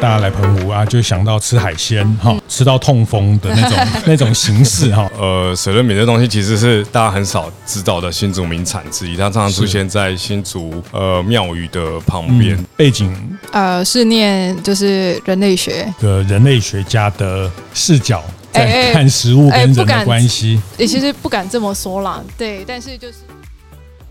[0.00, 5.10] 大家来澎湖啊，就想到吃海鲜哈，吃到痛风的那种 那种形式哈。
[5.18, 12.54] 呃，水润饼这东西其实是大家很少知道的新竹名产之一，它常常出现在新竹呃庙宇的旁边。
[12.54, 13.16] 嗯、背景
[13.52, 20.60] 呃是念就是人类学，的人类学家的视角在看食物跟人的关系。
[20.76, 23.14] 你其实不敢这么说啦，对，但是就是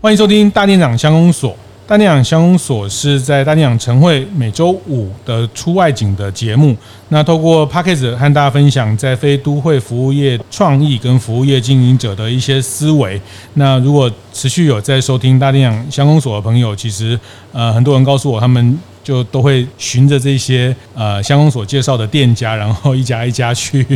[0.00, 1.56] 欢迎收听大店长乡公所。
[1.86, 6.74] 大店长乡公所是在大店长晨会每周五的出外景的节目。
[7.10, 13.20] 那透过 p a c k a g e 和大家分享在非都会服务业创意跟服务业经营者的一些思维。
[13.54, 17.20] 那如果持续有在收听大店长乡公所的朋友，其实
[17.52, 18.78] 呃很多人告诉我他们。
[19.04, 23.86] 就都会循着这些呃相公所介绍的店家，然后一家一家去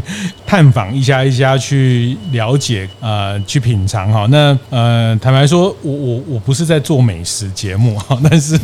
[0.47, 4.27] 探访，一家一家去了解，呃，去品尝哈。
[4.31, 8.61] 那呃，坦白说，我我我不是在做美食节目哈， 但是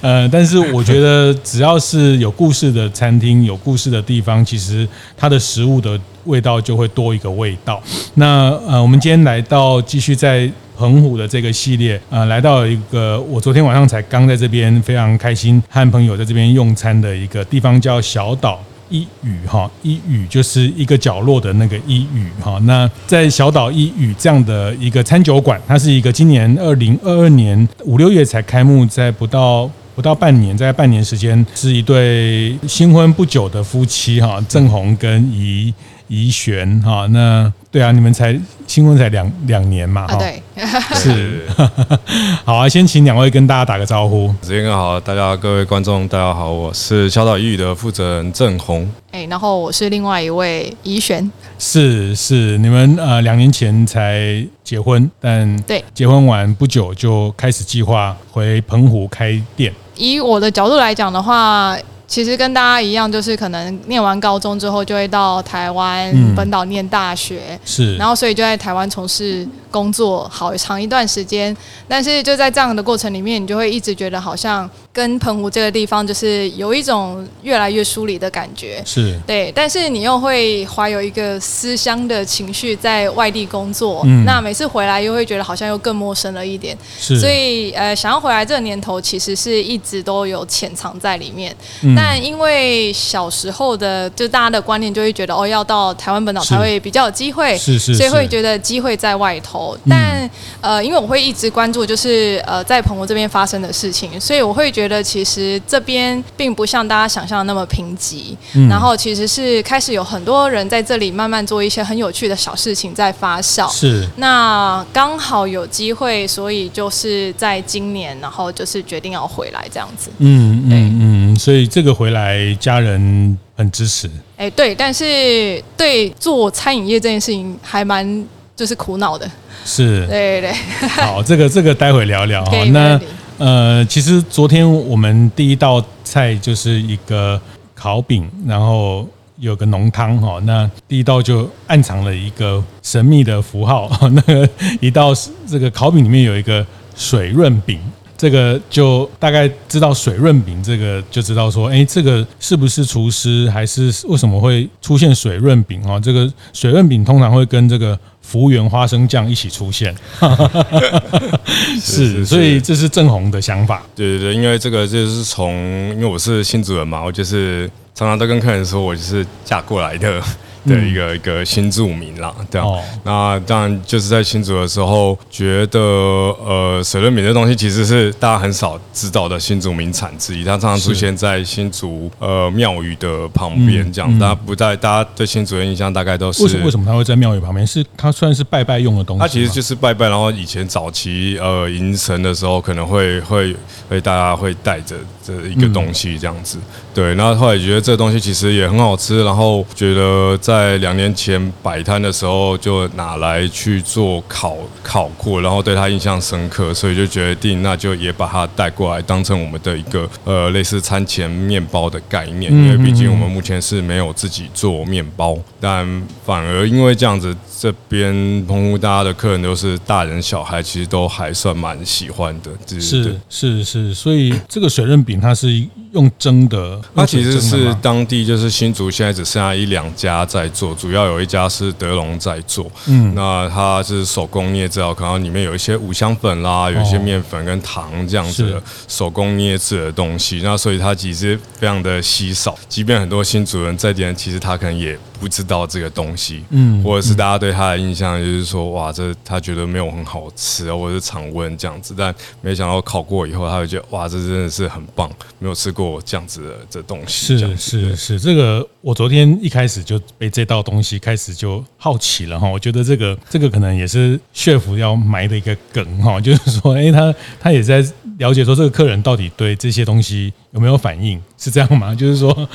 [0.00, 5.98] 呃，但是我觉得只要是有故事的餐厅，有故事的地方，其实它的食物的
[6.28, 7.82] 味道就会多一个味道。
[8.14, 10.48] 那呃，我们今天来到继续在。
[10.78, 22.60] 澎湖的这个系列，呃，来到一个我昨天晚上才刚在这边非常开心和朋友在这边用餐的一个地方，叫小岛一屿哈，一屿就是一个角落的那个一屿哈。
[22.62, 35.74] 那在小岛一屿这样的一个餐酒馆，它是一个今年二零二二年五六月才开幕，在不到不到半年，在半年时间，是一对新婚不久的夫妻哈，郑红跟怡
[36.08, 37.06] 怡璇哈。
[37.10, 40.42] 那对啊，你们才新婚才两两年嘛，哈、啊，对，
[40.96, 41.46] 是，
[42.44, 44.34] 好啊，先请两位跟大家打个招呼。
[44.42, 59.72] 时间更好，大家各位观众，大家好，我是小岛一屿的负责人郑红，哎，然后我是另外一位怡璇，是是，你们呃两年前才结婚，但对，结婚完不久就开始计划回澎湖开店。
[59.94, 61.76] 以我的角度来讲的话。
[62.08, 71.54] 其实跟大家一样，就是可能念完高中之后，就会到台湾本岛念大学，嗯、是，然后所以就在台湾从事工作好长一段时间。
[71.86, 79.52] 但是就在这样的过程里面，你就会一直觉得好像跟澎湖这个地方就是有一种越来越疏离的感觉，是对。
[79.54, 87.20] 但是你又会怀有一个思乡的情绪，在外地工作，嗯、那每次回来又会觉得好像又更陌生了一点，是。
[87.20, 91.54] 所以呃，想要回来这个年头，其实是一直都有潜藏在里面。
[91.82, 99.78] 嗯但因为小时候的就大家的观念就会觉得哦，要到台湾本岛才会比较有机会，是是，所以会觉得机会在外头。
[99.88, 100.28] 但
[100.60, 108.34] 呃，因为我会一直关注就是呃在澎湖这边发生的事情，所以我会觉得其实这边并不像大家想象的那么贫瘠，
[108.70, 113.70] 然后其实是开始有很多人在这里慢慢做一些很有趣的小事情在发酵。
[113.70, 120.08] 是，那刚好有机会，所以就是在今年，然后就是决定要回来这样子。
[120.20, 120.98] 嗯嗯
[121.34, 121.98] 嗯，所以这个。
[121.98, 124.06] 回来，家人很支持。
[124.36, 128.24] 哎、欸，对，但是对做餐饮业这件事情还蛮
[128.54, 129.28] 就是苦恼的。
[129.64, 130.88] 是，对对对。
[130.90, 132.64] 好，这个这个待会聊聊哈。
[132.66, 132.96] 那
[133.38, 137.40] 呃，其实昨天我们第一道菜就是一个
[137.74, 140.40] 烤饼，然后有个浓汤哈。
[140.44, 143.88] 那第一道就暗藏了一个神秘的符号。
[144.12, 144.48] 那个
[144.80, 145.12] 一道
[145.46, 146.66] 这个烤饼里面有一个
[146.96, 147.78] 水润饼。
[148.16, 156.00] 这个就大概知道水润饼，这个就知道说，哎，这个是不是厨师，还是为什么会出现水润饼啊？
[156.00, 157.96] 这个水润饼通常会跟这个
[158.30, 159.94] 福源花生酱一起出现，
[161.80, 163.82] 是，所以这是正红的想法。
[163.96, 165.50] 对对对，因为这个就是从，
[165.94, 170.22] 因为我是新主人嘛，我就是常常都跟客人说我就是嫁过来的。
[170.66, 172.66] 的一个一个新住民啦，这样。
[172.66, 180.44] 哦、那当然就是在新竹的时候，觉得呃水润饼这东西其实是大家很少知道的新竹名产之一。
[180.44, 184.18] 它常常出现在新竹呃庙宇的旁边，这样。
[184.18, 186.64] 大家、不在，大家对新竹的印象大概都是为什么？
[186.64, 187.66] 为什么它会在庙宇旁边？
[187.66, 189.20] 是它算是拜拜用的东西？
[189.20, 193.54] 它其实就是拜拜，然后以前早期呃迎神的时候，可能会会
[193.88, 196.58] 会大家会带着这一个东西这样子。
[196.58, 212.52] 嗯、对，然后后来觉得这个东西其实也很好吃，然后觉得在在两年前摆摊的时候就拿来去做烤烤过，然后对他印象深刻，所以就决定那就也把它带过来，当成我们的一个呃类似餐前面包的概念。
[212.52, 215.86] 因为毕竟我们目前是没有自己做面包，但
[216.26, 218.12] 反而因为这样子，这边
[218.46, 222.50] 澎湖大家的客人都是大人小孩，其实都还算蛮喜欢的。
[222.80, 232.70] 是是是，所以这个水润饼它是用蒸的，它其实是当地就是新竹现在只剩下一两家在做，主要有一家是德龙在做。
[232.86, 240.42] 嗯，那它是手工捏制，可能里面有一些五香粉啦，有一些面粉跟糖这样子的手工捏制的东西。
[240.44, 246.44] 那所以它其实非常的稀少，即便很多新主人在店，其实他可能也不知道这个东西。
[246.50, 251.94] 嗯，或者是大家对他的印象就是说，哇，这他觉得没有很好吃，或者是常温这样子。
[251.96, 257.38] 但没想到烤过以后，他会觉得哇，这真的是很棒，没有吃过这样子的这东西。
[257.38, 262.48] 是是是，这个我昨天一开始就被这道东西开始就好奇了哈。
[262.48, 267.84] 我觉得这个这个可能也是血府要埋的一个梗哈，就是说，哎，他他也在
[268.18, 271.94] 了解说这个客人到底对这些东西有没有反应，是这样吗？
[271.96, 272.36] 就是说。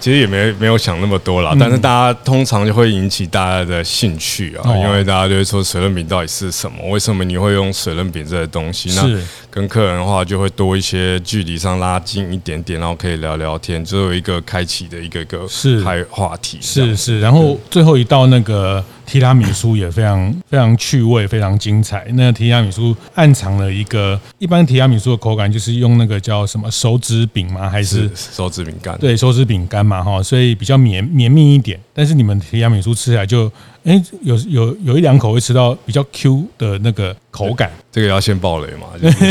[0.00, 6.78] 其实也没没有想那么多啦，但是大家通常就会引起大家的兴趣啊，因为大家就会说水润饼到底是什么？
[6.88, 8.90] 为什么你会用水润饼这些东西？
[8.94, 9.06] 那
[9.50, 15.46] 跟客人的话就会多一些距离上拉近一点点，然后可以聊聊天，就有一个开启的一个一个
[15.84, 16.56] 开话题。
[16.62, 18.82] 是是，然后最后一道那个。
[19.06, 22.06] 提拉米苏也非常非常趣味，非常精彩。
[22.12, 27.68] 那提拉米苏暗藏了一个，一般提拉米苏的口感就是用那个叫什么手指饼吗？
[27.68, 28.98] 还是手指饼干？
[28.98, 31.78] 对，手指饼干嘛，哈，所以比较绵绵密一点。
[31.92, 33.46] 但是你们提拉米苏吃起来就，
[33.84, 37.70] 哎、欸，有有有一两口会吃到比较 Q 的那个口感。
[37.92, 38.88] 这个要先爆雷嘛？
[39.00, 39.24] 就是、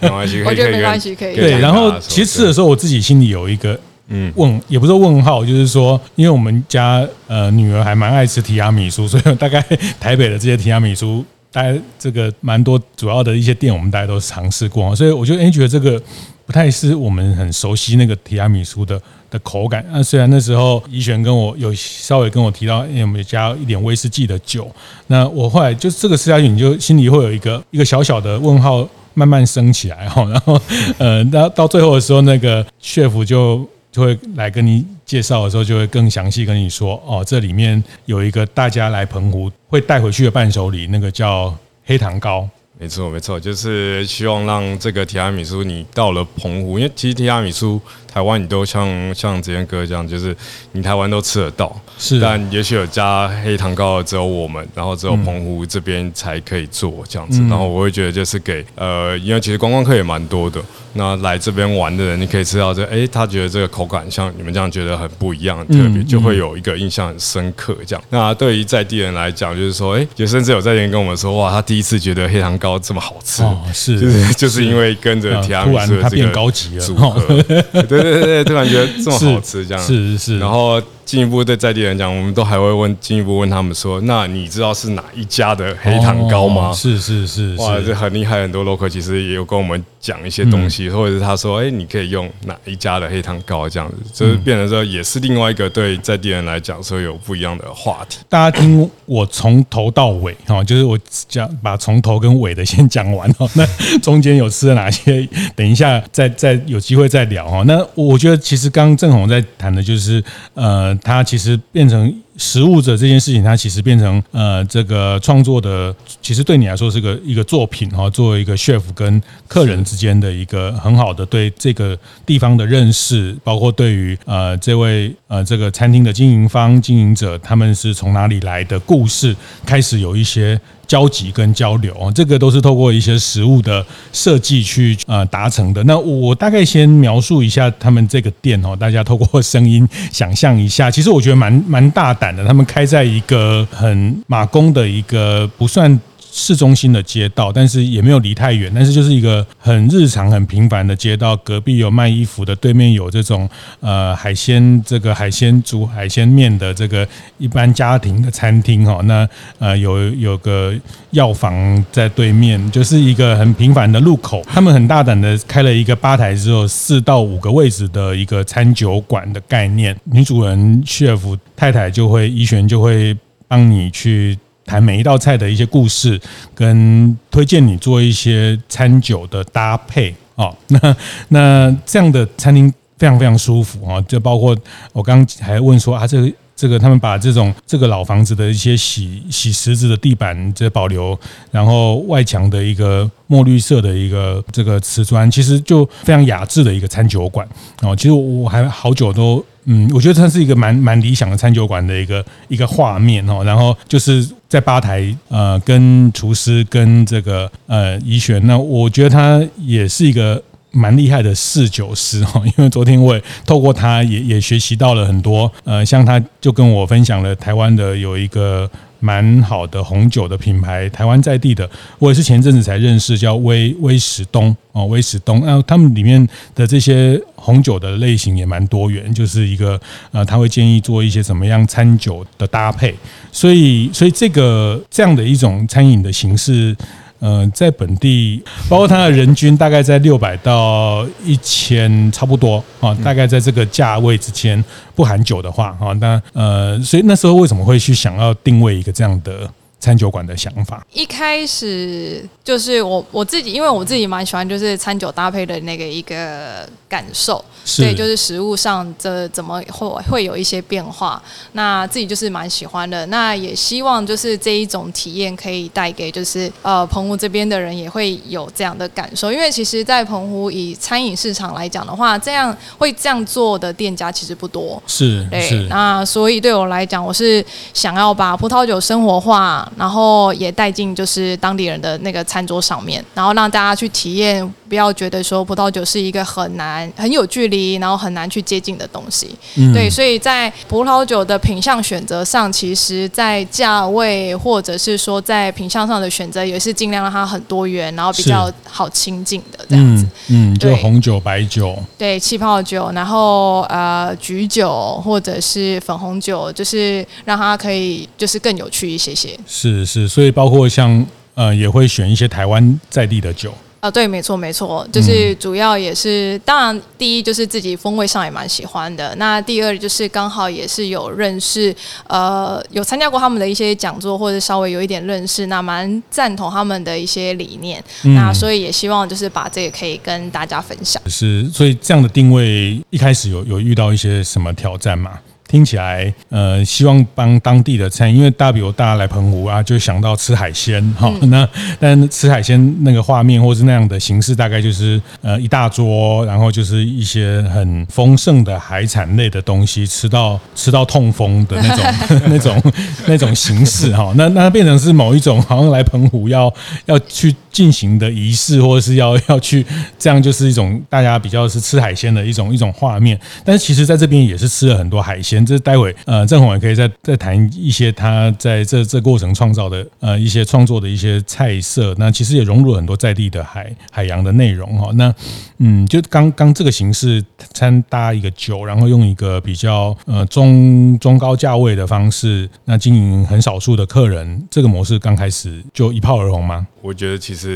[0.00, 1.34] 没关系，我觉得没关系，可以。
[1.34, 3.78] 对，然后其实吃的时候，我自己心里有一个。
[4.10, 9.62] 嗯，问也不是问号，就是说，因为我们家呃女儿还蛮爱吃提拉米苏， 所以大概
[10.00, 16.02] 台北的这些提拉米苏，大概这个蛮多主要的一些店，我们大家都尝试过，所以我就哎觉得这个
[16.48, 18.98] 不太是我们很熟悉那个提拉米苏的
[19.30, 19.84] 的口感。
[19.92, 24.66] 那虽然那时候怡璇跟我有稍微跟我提到，因为我们加一点威士忌的酒，
[25.08, 30.58] 那我后来就这个吃下去，你就心里会有一个一个小小的问号慢慢升起来哈， 然后
[30.96, 33.68] 呃，那到最后的时候，那个 chef 就。
[33.90, 41.52] 就会来跟你介绍的时候，就会更详细跟你说哦，这里面有一个大家来澎湖会带回去的伴手礼，那个叫
[41.86, 42.46] 黑糖糕。
[42.80, 47.80] 没错，没错，就是希望让这个提拉米苏，你到了澎湖，因为其实提拉米苏
[48.12, 50.34] 台湾你都像像子健哥这样，就是
[50.72, 60.62] 你台湾都吃得到，是，但也许有加黑糖糕的只有我们，然后只有澎湖这边才可以做这样子，嗯、然后我会觉得就是给呃，因为其实观光客也蛮多的。
[60.94, 68.02] 那来这边玩的人，你可以吃到这，哎，他觉得这个口感像你们这样觉得很不一样，很特别，就会有一个印象很深刻这样。
[68.10, 77.20] 那对于在地人来讲，就是说，哎，也甚至有在地人跟我们说，哇，他第一次觉得黑糖糕这么好吃，是，就是就是因为跟着提拉米苏的这个高级组合，
[77.72, 80.82] 对对对对，突然觉得这么好吃这样，是是是，然后。
[81.08, 98.18] 进一步对在地人讲，我们都还会问进一步问他们说：“那你知道是哪一家的黑糖糕吗？”是是是，哇，这很厉害，很多 local 其实也有跟我们讲一些东西，或者是他说：“哎，你可以用哪一家的黑糖糕？”这样子，就是变成说也是另外一个对在地人来讲说有不一样的话题。
[98.28, 103.66] 大家听我从头到尾哈，就是我讲把从头跟尾的先讲完哈，那
[104.00, 105.26] 中间有吃了哪些？
[105.56, 107.62] 等一下再再有机会再聊哈。
[107.66, 110.22] 那我觉得其实刚刚正宏在谈的就是
[110.52, 110.97] 呃。
[111.02, 130.58] 它其实变成食物者这件事情，它其实变成呃这个创作的，其实对你来说是个一个作品哈，作为一个 chef 跟客人之间的一个很好的对这个地方的认识，包括对于呃这位呃这个餐厅的经营方经营者，他们是从哪里来的故事，开始有一些。
[130.88, 135.84] 交集跟交流啊，这个都是透过一些食物的设计去呃达成的。
[135.84, 140.90] 那我大概先描述一下他们这个店哦，大家透过声音想象一下。
[140.90, 145.98] 其实我觉得蛮蛮大胆他们开在一个很马公的一个不算。
[146.30, 151.36] 市中心的街道，但是也没有离太远，但是就是一个很日常、很平凡的街道。
[151.38, 153.48] 隔壁有卖衣服的，对面有这种
[153.80, 157.06] 呃海鲜，这个海鲜煮海鲜面的这个
[157.38, 159.00] 一般家庭的餐厅哈。
[159.04, 160.74] 那呃有有个
[161.12, 164.42] 药房在对面，就是一个很平凡的路口。
[164.46, 169.96] 他们很大胆的开了一个吧台，只有四到五个位置的一个餐酒馆的概念。
[170.04, 173.16] 女主人 chef 太太就会怡璇就会
[173.46, 174.38] 帮你去。
[174.68, 176.20] 谈每一道菜的一些故事，
[176.54, 180.54] 跟推荐你做一些餐酒的搭配哦。
[180.68, 180.96] 那
[181.28, 184.54] 那这样的餐厅非常非常舒服啊，就包括
[184.92, 191.18] 我刚刚还问说啊，这个这个他们把这种这个老房子的一些洗洗石子的地板这保留，
[191.50, 197.48] 然后外墙的一个墨绿色的一个这个瓷砖，其实就非常雅致的一个餐酒馆
[197.80, 197.94] 哦。
[197.96, 203.44] 其实我还好久都嗯，我觉得它是一个蛮蛮理想的餐酒馆的一个一个画面哦。
[203.44, 210.42] 然后就是在吧台呃，跟厨师跟这个呃怡璇，那我觉得他也是一个。
[210.70, 229.80] 蛮厉害的侍酒师哈，因为昨天我也透过他也也学习到了很多，呃，像他就跟我分享了台湾的有一个蛮好的红酒的品牌，台湾在地的，我也是前阵子才认识，叫威威石东哦，威石东，那他们里面的这些红酒的类型也蛮多元，就是一个
[230.12, 232.94] 呃，他会建议做一些什么样餐酒的搭配，
[233.30, 236.76] 所以所以这个这样的一种餐饮的形式。
[237.20, 244.62] 嗯，在本地，包括它的人均大概在六百到一千，差不多啊，大概在这个价位之间，
[244.94, 249.50] 不含酒的话啊，那呃，所以那时候为什么会去想要定位一个这样的？
[249.80, 275.68] 餐酒馆的想法，一开始就是我我自己，因为我自己蛮喜欢就是餐酒搭配的那个一个感受，所以就是食物上这怎么会会有一些变化，那自己就是蛮喜欢的，那也希望就是这一种体验可以带给就是呃澎湖这边的人也会有这样的感受，因为其实，在澎湖以餐饮市场来讲的话，这样会这样做的店家其实不多，是，对，是。
[275.68, 279.66] 那所以对我来讲，我是想要把葡萄酒生活化。
[279.76, 289.30] 然后也带进就是当地人的那个餐桌上面，然后让大家去体验，不要觉得说葡萄酒是一个很难、很有距离，然后很难去接近的东西。
[289.56, 300.04] 嗯、对，所以在葡萄酒的品相选择上，其实，在价位或者是说在品相上的选择，也是尽量让它很多元，然后比较好亲近的这样子。
[300.28, 309.38] 嗯，嗯，就红酒、白酒，对，气泡酒，然后呃，橘酒或者是粉红酒，就是让它可以就是更有趣一些些。
[309.46, 321.74] 是是，所以包括像呃，也会选一些台湾在地的酒啊，对，没错没错，就是主要也是，嗯、当然第一就是自己风味上也蛮喜欢的，那第二就是刚好也是有认识，
[322.08, 331.00] 呃，有参加过他们的一些讲座，或者稍微有一点认识，那蛮赞同他们的一些理念，嗯、那所以也希望就是把这个可以跟大家分享。
[331.06, 335.20] 是，所以这样的定位一开始有有遇到一些什么挑战吗？
[335.48, 341.10] 听起来，呃，希望帮当地的餐，因为大比如大家来澎湖啊，就想到吃海鲜哈。
[341.22, 341.48] 那
[341.80, 352.72] 但吃海鲜那个画面或是那样的形式，大概就是呃一大桌，然后就是一些很丰盛的海产类的东西，吃到吃到痛风的那种 那种
[353.06, 354.12] 那种形式哈。
[354.16, 356.52] 那那变成是某一种好像来澎湖要
[356.84, 359.64] 要去进行的仪式，或者是要 要去
[359.98, 363.18] 这样，就是一种大家比较是吃海鲜的一种一种画面。
[363.44, 365.44] 但是其实在这边也是吃了很多海鲜。
[365.44, 374.90] 这待会呃，郑弘也可以再再谈一些他在这这过程创造的呃一些创作的一些菜色，那其实也融入了很多在地的海海洋的内容哈。
[374.94, 375.14] 那
[375.58, 377.24] 嗯，就刚刚这个形式
[377.54, 386.66] 餐搭一个酒，然后用一个比较呃中中高价位的方式，那经营很少数的客人，这个模式刚开始就一炮而红吗？
[386.82, 387.47] 我觉得其实。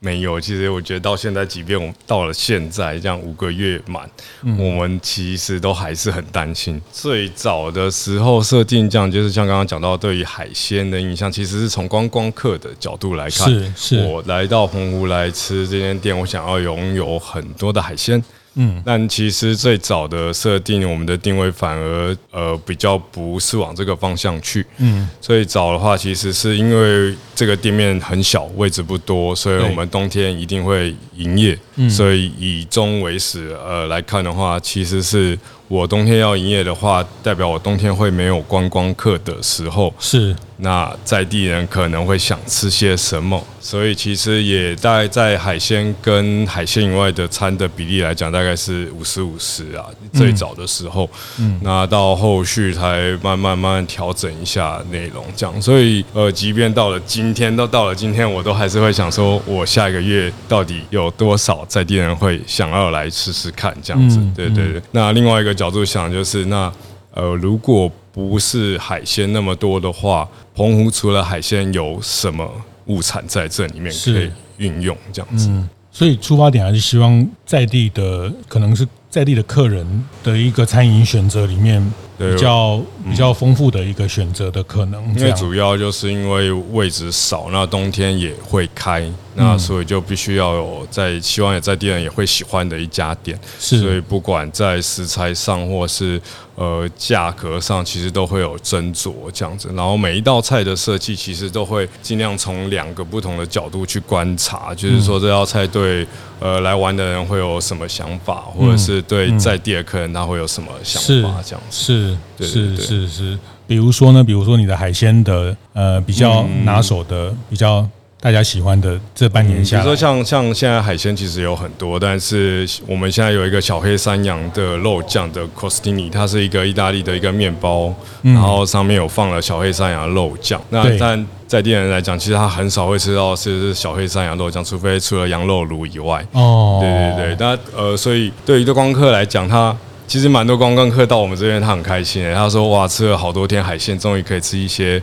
[0.00, 4.08] 没有，其实我觉得到现在，即便我们到了现在这样五个月满，
[4.42, 6.80] 嗯、我们其实都还是很担心。
[6.92, 13.48] 最早的时候设定这样，就是像刚刚讲到，对于海鲜的印象，其实是从观光客的角度来看。
[13.48, 18.22] 是是，我来到澎湖来吃这间店，我想要拥有很多的海鲜。
[18.60, 24.66] 嗯，但其实最早的设定，我们的定位反而呃比较不是往这个方向去。
[24.78, 31.58] 嗯，最早的话，其实是因为这个店面很小，位置不多，所以我们冬天一定会营业。
[31.76, 35.38] 嗯，所以以终为始，呃来看的话，其实是。
[35.68, 49.84] 我冬天要营业的话，代表我冬天会没有观光客的时候，是那在地人可能会想吃些什么，所以其实也大概在海鲜跟海鲜以外的餐的比例来讲，大概是五十五十啊。
[50.14, 55.60] 最早的时候，嗯，那到后续才慢慢慢慢调整一下内容，这样。
[55.60, 64.18] 所以呃，即便到了今天，都到了今天，我都还是会想说，我下一个月到底有多少在地人会想要来吃吃看，这样子。
[64.34, 64.82] 对对对。
[64.92, 65.58] 那另外一个。
[65.58, 66.72] 角度想就是那
[67.14, 72.50] 呃，如果不是海鲜那么多的话，澎湖除了海鲜有什么
[72.86, 74.96] 物产在这里面可以运用？
[75.12, 79.86] 这样子，嗯，所以出发点还是希望在地的，可能是在地的客人
[80.24, 81.80] 的一个餐饮选择里面，
[82.18, 85.02] 比较比较丰富的一个选择的可能。
[85.16, 93.38] 因为主要就是因为位置少，那冬天也会开，那所以就必须要有在希望也在地人也会喜欢的一家店。
[93.58, 96.20] 是，所以不管在食材上或是
[96.56, 99.70] 呃价格上，其实都会有斟酌这样子。
[99.74, 106.06] 然后每一道菜的设计，其实都会尽量从两个不同的角度去观察，就是说这道菜对
[106.40, 111.84] 呃来玩的人会有什么想法，或者是对在地的客人他会有什么想法这样子。
[111.84, 112.07] 是。
[112.38, 117.86] 是是是是，比如说呢，比如说你的海鲜的呃比较拿手的、比较
[118.20, 130.60] 大家喜欢的这半年下来，比如说像像现在海鲜其实有很多，但是我们现在有一个小黑山羊的肉酱的 crostini，它是一个意大利的一个面包，然后上面有放了小黑山羊肉酱。
[130.70, 136.26] 那但在地人来讲，其实他很少会吃到是小黑山羊肉酱，除非除了羊肉炉以外。
[136.32, 139.74] 哦，对对对，那呃，所以对于对观光客来讲，他。
[140.08, 142.34] 其实蛮多观光客到我们这边，他很开心诶。
[142.34, 145.00] 他说：“哇，吃了好多天海鲜，终于可以吃一些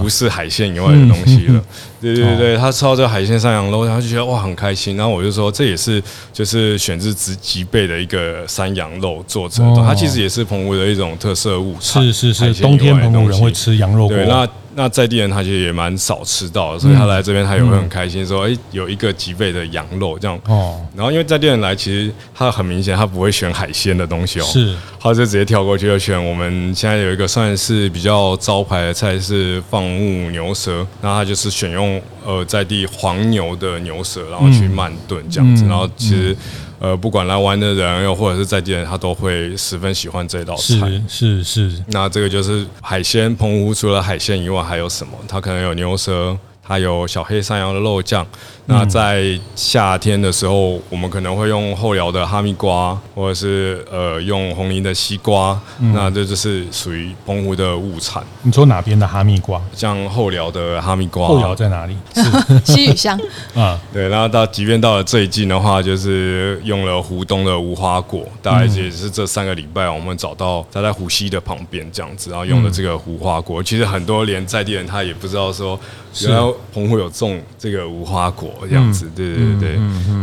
[0.00, 1.62] 不是海鲜以外的东西了。”
[2.02, 4.96] 对对对，他吃到这个海鲜山羊肉，他就觉得哇很开心。
[4.96, 12.02] 然后我就说，这也是就是选自极极北的一个山羊肉做成的，它其实也是澎湖的一种特色物产。
[12.02, 14.16] 是是是，冬天澎湖人会吃羊肉锅。
[14.16, 14.46] 对，那。
[14.78, 20.80] 那在地人他其实也蛮少吃到的，所以他来这边他也会很开心，说：“哎，有一个几倍的羊肉这样。”哦。
[20.94, 36.36] 然后因为在地人来，其实他很明显他不会选海鲜的东西哦，是，他就直接跳过去就选我们现在有一个算是比较招牌的菜是放牧牛舌，那他就是选用呃在地黄牛的牛舌，然后去慢炖这样子，然后其实。
[36.78, 41.02] 呃，不管来玩的人，又或者是在地人，他都会十分喜欢这道菜。
[41.08, 41.84] 是是是。
[41.88, 45.12] 那这个就是海鲜，澎湖除了海鲜以外还有什么？
[45.26, 46.36] 它可能有牛舌。
[46.70, 48.26] 它有小黑山羊的肉酱。
[48.70, 55.58] 那在夏天的时候，我们可能会用后寮的哈密瓜，或者是呃用红林的西瓜。
[55.94, 58.22] 那这就是属于澎湖的物产。
[58.42, 59.58] 你说哪边的哈密瓜？
[59.74, 61.26] 像后寮的哈密瓜。
[61.26, 61.96] 后寮在哪里？
[62.14, 63.18] 是西屿乡。
[63.54, 64.06] 啊，对。
[64.10, 68.22] 然后到即便到了最近的话，就是用了湖东的无花果。
[68.42, 73.62] 大概也是这三个礼拜，我们找到它在湖西的旁边这样子，然后用了这个无花果。
[73.62, 75.80] 其实很多连在地人他也不知道说。
[76.22, 79.78] 原来澎湖有种这个无花果这样子，对对对对。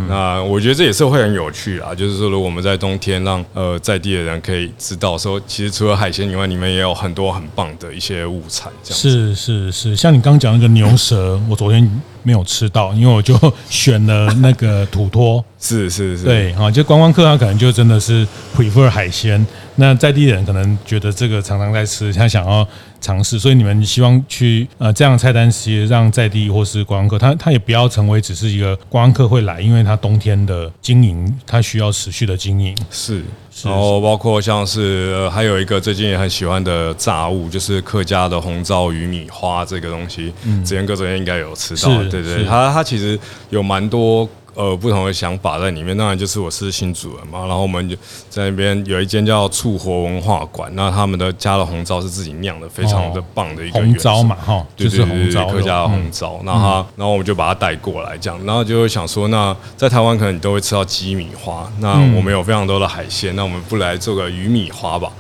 [0.08, 8.72] 那我觉得这也是会很有趣啊，就是说，如果我们在冬天让呃在地的人可以知道说，其实除了海鲜以外，里面也有很多很棒的一些物产。
[8.84, 13.38] 这样是是是，像你刚刚讲那个牛舌，我昨天没有吃到，因为我就
[13.70, 15.44] 选了那个土托。
[15.60, 19.44] 是是是，对啊，就观光客他可能就真的是 prefer 海鲜，
[19.78, 22.68] 那在地人可能觉得这个常常在吃，他想要
[23.06, 32.76] 尝试，所以你们希望去呃这样菜单，其实让在地或是观光客，他他也不要成为只是一个观光客会来，因为他冬天的经营，他需要持续的经营。
[32.90, 33.22] 是，
[33.64, 43.20] 然后包括像是、呃、还有一个最近也很喜欢的炸物，就是客家的红糟鱼米花这个东西，嗯，子贤哥昨天应该有吃到，对对，他他其实
[43.52, 44.28] 有蛮多。
[44.56, 45.96] 呃，不同的想法在里面。
[45.96, 47.96] 当然，就是我是新主人嘛，然后我们就
[48.30, 56.40] 在那边有一间叫促活文化馆，那他们的加的红糟是自己酿的，非常的棒的一个红糟嘛，哈，就是红糟，客家的红糟。
[56.44, 65.12] 那他，然后我们就把它带过来，这样，然后就会想说，那在台湾可能你都会吃到鸡米花，那我们有非常多的海鲜，那我们不来做个鱼米花吧？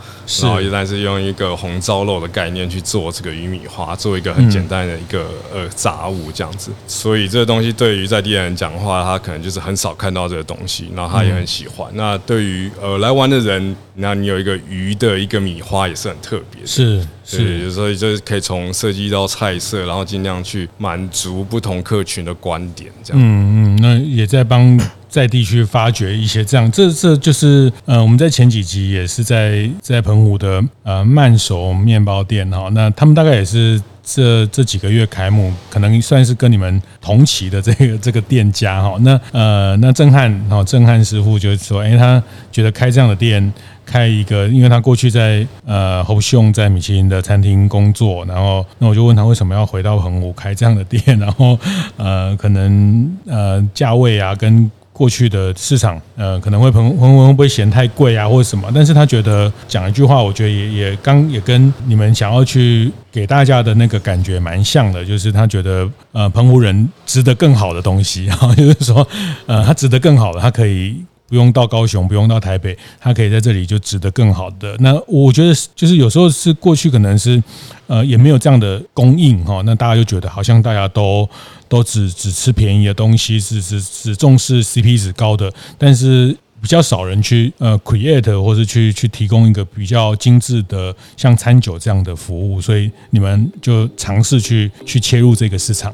[0.41, 6.71] 然后，一旦是用一个红糟肉的概念去做这个鱼米花，做一个很简单的一个呃杂物这样子。
[6.88, 11.88] 所以这个东西对于在地人讲话，他可能就是很少看到这个东西，然后他也很喜欢。
[11.93, 16.67] 那对于呃来玩的人，那你有一个鱼的一个米花也是很特别的。
[16.67, 23.21] 是是，所以就是可以从设计到菜色，然后尽量去满足不同客群的观点，这样。
[23.23, 24.79] 嗯嗯，那也在帮。
[25.15, 43.54] 在地区发掘一些这样，这这就是呃，我们在前几集也是在在澎湖的呃慢熟面包店哈，那他们大概也是这这几个月开幕，可能算是跟你们同期的这个 这个店家哈，那呃那震撼哈震撼师傅就是说，哎，他觉得开这样的店，
[43.86, 51.58] 开一个，因为他过去在呃侯兄在米其林的餐厅工作，然后那我就问他为什么要回到澎湖开这样的店，然后
[51.95, 58.71] 呃可能呃价位啊跟过去的市场，呃，可能会朋朋友会不会嫌太贵啊，或者什么？
[58.73, 69.05] 但是他觉得讲一句话，我觉得也也刚也跟你们想要去给大家的那个感觉蛮像的，就是他觉得呃，澎湖人值得更好的东西，然 后就是说，
[69.45, 71.03] 呃，他值得更好的，他可以。
[71.27, 74.75] 不用到高雄，不用到台北，他可以在这里就值得更好的。
[74.77, 77.41] 那我觉得就是有时候是过去可能是
[77.88, 81.27] 呃也没有这样的供应哈，那大家就觉得好像大家都
[81.67, 86.38] 都只只吃便宜的东西，只只只重视 CP 值高的，但是。
[86.62, 95.93] 比较少人去呃 create 或是去去提供一个比较精致的像餐酒这样的服务，所以你们就尝试去去切入这个市场。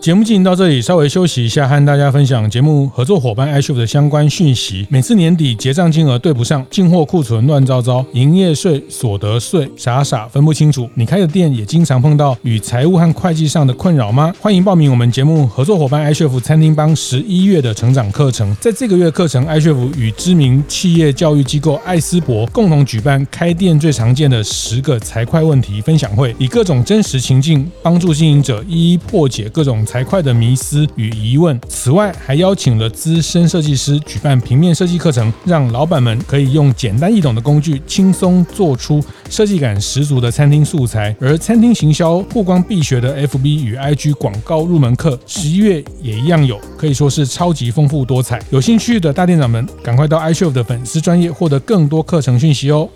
[0.00, 4.86] 节目进行到这里，稍微休息一下，和大家分享节目合作伙伴 iCHEF 的相关讯息。
[4.88, 10.88] 每次年底结账金额对不上，进货库存乱糟糟，营业税、所得税傻傻分不清楚。
[10.94, 14.32] 你开的店也经常碰到与财务和会计上的困扰吗？
[14.40, 18.54] 欢迎报名我们节目合作伙伴 iCHEF 餐厅帮十一月的成长课程。
[18.60, 31.58] 在这个月课程，iCHEF 与知名企业教育机构艾斯伯共同举办开店最常见的十个财会问题分享会，以各种真实情境帮助经营者一一破解各种财会的迷思与疑问。
[31.68, 41.14] 此外，还邀请了资深设计师举办平面设计课程，让老板们可以用简单易懂的工具，轻松做出设计感十足的餐厅素材。
[41.20, 48.42] 而餐厅行销曝光必学的 FB 与 IG 广告入门课，十一月也一样有，可以说是超级丰富多彩。
[48.50, 52.88] 有兴趣的大店长们，赶快到 iCHEF 的粉丝专页获得更多课程讯息哦。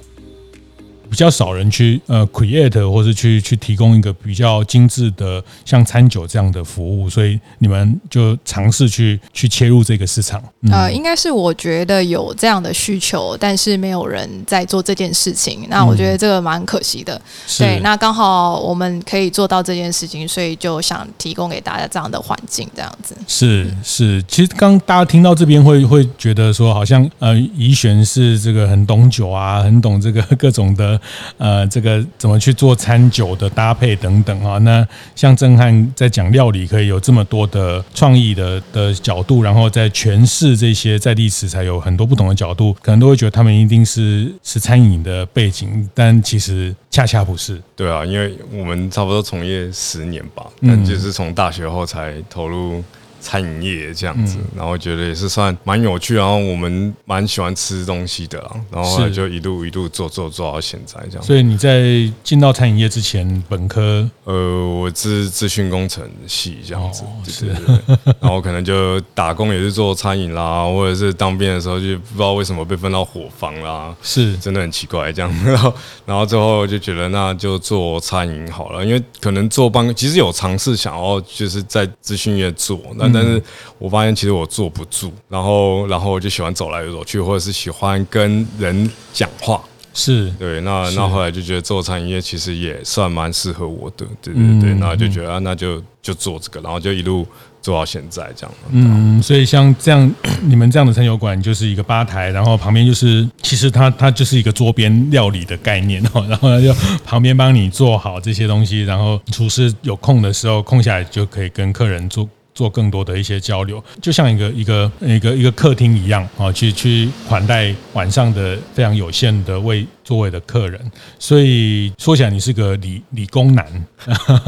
[1.10, 10.40] 比较少人去呃 create 或是去去提供一个比较精致的像餐酒这样的服务，所以你们就尝试去去切入这个市场。
[10.60, 15.66] 嗯、呃，应该是我觉得有这样的需求，但是没有人在做这件事情。
[15.68, 17.16] 那我觉得这个蛮可惜的。
[17.16, 17.22] 嗯、
[17.58, 23.16] 对，那刚好我们可以做到这件事情，所以就想提供给大家这样的环境，这样子。
[23.26, 30.99] 是是，其实刚大家听到这边会会觉得说，好像呃怡璇是这个很懂酒啊，很懂这个 各种的。
[31.38, 34.58] 呃，这个怎么去做餐酒的搭配等等啊？
[34.58, 47.60] 那像震撼在讲料理，可以有这么多的创意的的角度，然后在诠释这些在地食材有很多不同的角度，可能都会觉得他们一定是是餐饮的背景，但其实恰恰不是。
[47.74, 52.82] 对啊，因为我们差不多从业十年吧，但就是从大学后才投入。
[53.20, 61.22] 餐饮业这样子，然后觉得也是算蛮有趣，然后我们蛮喜欢吃东西的，然后就一路一路做做做到现在这样。
[61.22, 64.08] 所以你在进到餐饮业之前，本科？
[64.24, 67.46] 呃，我是资讯工程系这样子，是，
[68.20, 74.36] 然后可能就打工也是做餐饮啦，或者是当兵的时候就不知道为什么被分到伙房啦，是。
[74.38, 75.30] 真的很奇怪这样。
[75.44, 75.74] 然后
[76.06, 82.80] 然后最后就觉得那就做餐饮好了，因为可能做办其实有尝试想要就是在资讯业做
[83.12, 83.20] 那。
[83.20, 83.42] 但是
[83.78, 90.60] 我发现其实我坐不住，然后然后我就喜欢走来走去，或者是喜欢跟人讲话，是对。
[90.62, 94.74] 那那后来就觉得做餐饮业其实也算蛮适合我的，对对对。
[94.74, 97.26] 那就觉得那就就做这个，然后就一路
[97.60, 98.54] 做到现在这样。
[98.70, 100.10] 嗯，所以像这样
[100.42, 106.72] 你们这样的餐酒馆就是一个吧台，然后旁边就是其实它它就是一个桌边料理的概念哦， 然后就
[107.04, 112.28] 旁边帮你做好这些东西，然后厨师有空的时候空下来就可以跟客人做。
[112.54, 120.78] 做更多的一些交流，就像一个一个一个一个客厅一样啊，去去款待晚上的非常有限的位座位的客人。
[121.18, 123.66] 所以说起来，你是个理理工男，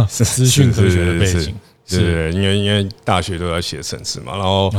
[0.09, 1.55] 是 资讯科学的背景，
[1.87, 4.71] 是，是，是，因为因为大学都在写城市嘛，然后